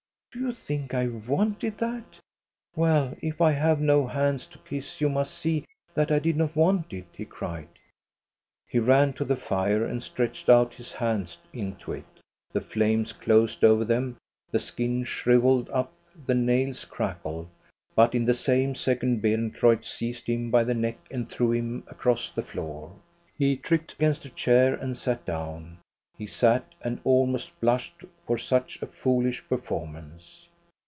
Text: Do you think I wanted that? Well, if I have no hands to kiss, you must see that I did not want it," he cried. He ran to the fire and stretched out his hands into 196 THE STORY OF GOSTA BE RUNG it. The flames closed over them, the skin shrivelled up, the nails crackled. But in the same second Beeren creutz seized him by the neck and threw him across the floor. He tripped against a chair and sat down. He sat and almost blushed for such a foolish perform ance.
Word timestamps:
Do 0.33 0.39
you 0.39 0.53
think 0.53 0.93
I 0.93 1.07
wanted 1.09 1.79
that? 1.79 2.17
Well, 2.73 3.17
if 3.21 3.41
I 3.41 3.51
have 3.51 3.81
no 3.81 4.07
hands 4.07 4.45
to 4.47 4.59
kiss, 4.59 5.01
you 5.01 5.09
must 5.09 5.33
see 5.37 5.65
that 5.93 6.09
I 6.09 6.19
did 6.19 6.37
not 6.37 6.55
want 6.55 6.93
it," 6.93 7.07
he 7.11 7.25
cried. 7.25 7.67
He 8.65 8.79
ran 8.79 9.11
to 9.15 9.25
the 9.25 9.35
fire 9.35 9.83
and 9.83 10.01
stretched 10.01 10.47
out 10.47 10.73
his 10.73 10.93
hands 10.93 11.37
into 11.51 11.89
196 11.91 12.23
THE 12.53 12.61
STORY 12.61 12.63
OF 12.63 12.67
GOSTA 12.69 12.75
BE 12.79 12.83
RUNG 12.83 13.01
it. 13.01 13.15
The 13.19 13.25
flames 13.25 13.25
closed 13.25 13.63
over 13.65 13.83
them, 13.83 14.17
the 14.51 14.59
skin 14.59 15.03
shrivelled 15.03 15.69
up, 15.69 15.93
the 16.25 16.35
nails 16.35 16.85
crackled. 16.85 17.49
But 17.93 18.15
in 18.15 18.23
the 18.23 18.33
same 18.33 18.73
second 18.73 19.21
Beeren 19.21 19.51
creutz 19.53 19.89
seized 19.91 20.27
him 20.27 20.49
by 20.49 20.63
the 20.63 20.73
neck 20.73 20.97
and 21.11 21.29
threw 21.29 21.51
him 21.51 21.83
across 21.87 22.29
the 22.29 22.41
floor. 22.41 22.95
He 23.37 23.57
tripped 23.57 23.91
against 23.91 24.23
a 24.23 24.29
chair 24.29 24.75
and 24.75 24.95
sat 24.95 25.25
down. 25.25 25.79
He 26.17 26.27
sat 26.27 26.75
and 26.83 27.01
almost 27.03 27.59
blushed 27.59 28.03
for 28.27 28.37
such 28.37 28.79
a 28.83 28.85
foolish 28.85 29.43
perform 29.49 29.95
ance. 29.95 30.47